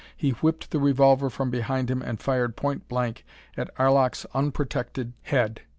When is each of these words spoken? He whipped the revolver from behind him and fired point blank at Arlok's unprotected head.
He 0.17 0.31
whipped 0.31 0.71
the 0.71 0.79
revolver 0.79 1.29
from 1.29 1.51
behind 1.51 1.91
him 1.91 2.01
and 2.01 2.19
fired 2.19 2.55
point 2.55 2.87
blank 2.89 3.23
at 3.55 3.69
Arlok's 3.77 4.25
unprotected 4.33 5.13
head. 5.21 5.61